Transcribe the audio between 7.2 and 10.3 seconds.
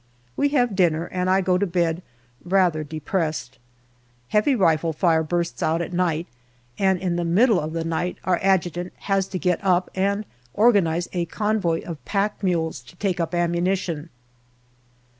middle of the night our Adjutant has to get up and